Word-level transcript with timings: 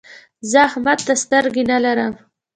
زه 0.49 0.57
احمد 0.67 0.99
ته 1.07 1.13
سترګې 1.23 1.63
نه 1.71 1.77
لرم. 1.85 2.13